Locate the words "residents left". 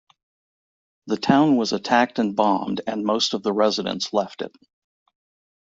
3.53-4.41